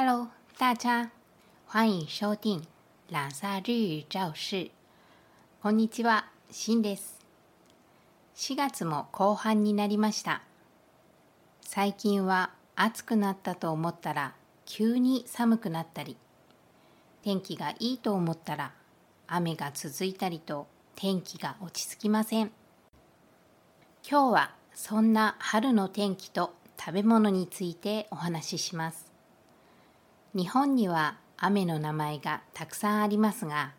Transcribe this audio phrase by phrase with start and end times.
[0.00, 1.10] Hello，大家，
[1.66, 2.62] 欢迎收听
[3.10, 4.70] ラサ日教室。
[5.60, 7.18] こんにちは、しんです。
[8.36, 10.42] 4月も後半になりました。
[11.62, 14.34] 最近は暑くなったと思ったら
[14.66, 16.16] 急に寒くなったり、
[17.24, 18.70] 天気がいいと思ったら
[19.26, 22.52] 雨が続いたりと天気が落ち着きません。
[24.08, 29.07] 今日はそんな春の天気と食べ物についてお話しします。
[30.38, 33.72] 日本には雨の名前がたくさんありますが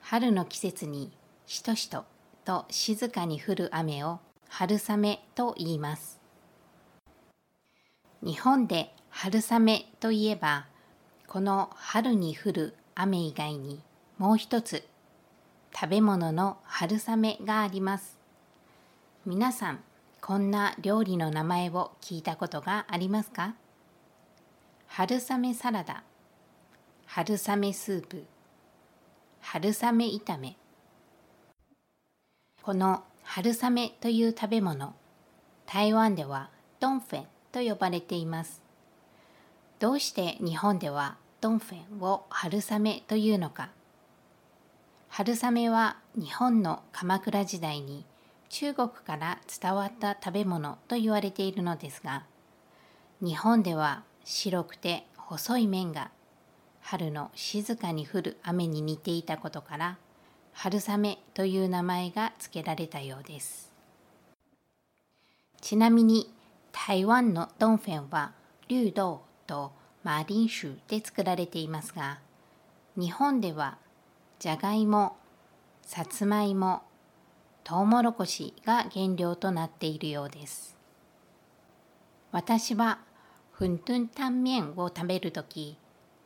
[0.00, 1.12] 春の季節に
[1.44, 2.06] しとしと
[2.46, 6.18] と静かに降る雨を春雨と言います。
[8.22, 10.64] 日本で春雨といえば
[11.26, 13.82] この春に降る雨以外に
[14.16, 14.82] もう一つ
[15.78, 18.16] 食べ物の春雨があります。
[19.26, 19.80] 皆さん
[20.22, 23.56] こんな料理の名前を聞いたことがありますか？
[24.98, 26.04] 春雨サラダ。
[27.04, 28.24] 春雨スープ。
[29.42, 30.56] 春雨炒め。
[32.62, 34.94] この春雨という食べ物
[35.66, 36.48] 台湾では
[36.80, 38.62] ドンフェンと呼ばれています。
[39.80, 43.68] どうして日本ではドンフェンを春雨というのか。
[45.10, 48.06] 春雨は日本の鎌倉時代に
[48.48, 52.24] 中国から伝わった食べ物と言われているのですが
[53.20, 56.10] 日本では白くて細い面が
[56.80, 59.98] 春の静かに降る雨に似ていたことから
[60.52, 63.72] 春雨という名前が付けられたようです。
[65.60, 66.34] ちなみに
[66.72, 68.32] 台湾のドンフェンは
[68.66, 72.18] 竜豆とマーリン州で作られていますが
[72.96, 73.78] 日本では
[74.40, 75.16] じゃがいも
[75.82, 76.82] さつまいも
[77.62, 80.76] とうもろこしが原料となっているようです。
[82.32, 83.05] 私は
[83.58, 85.78] フントゥンタンメンを食べるとき、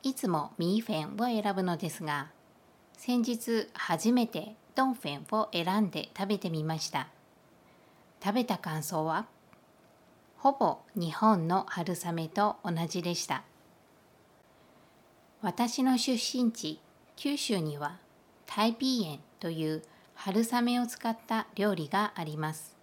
[0.02, 2.26] いつもミーフェンを選ぶのですが、
[2.96, 7.06] 先日初めてドンフェンを選んで食べてみました。
[8.20, 9.26] 食べた感想は
[10.38, 13.44] ほぼ日本の春雨と同じでした。
[15.40, 16.80] 私の出身地、
[17.14, 17.98] 九州には
[18.44, 19.82] タイピーエンという
[20.16, 22.76] 春雨を使った料理があります。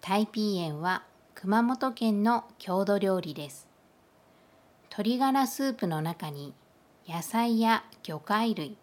[0.00, 3.66] タイピーエンは熊本県の郷土料理です。
[4.90, 6.52] 鶏ガラスープの中に
[7.08, 8.76] 野菜や魚介類、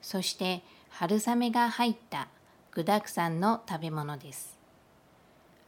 [0.00, 2.28] そして春雨が入った
[2.70, 4.58] 具沢山の食べ物です。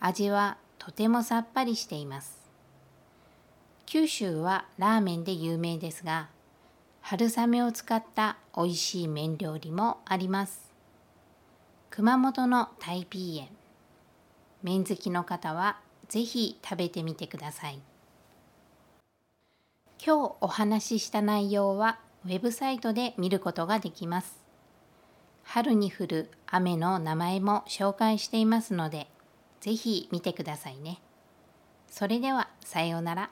[0.00, 2.38] 味はとてもさっぱりしています。
[3.84, 6.28] 九州はラーメンで有名ですが、
[7.02, 10.72] 春雨を使った美味しい麺料理もあります。
[11.90, 13.48] 熊本のタイピーエン。
[14.62, 15.83] 麺好きの方は
[16.14, 17.80] ぜひ食べてみてください。
[20.00, 24.38] 今日お話しした内容はウェブサイトで見ることができます。
[25.42, 29.08] 春に降る雨の名前も紹介していますので、
[29.60, 31.00] ぜひ見てくださいね。
[31.90, 33.30] それではさようなら。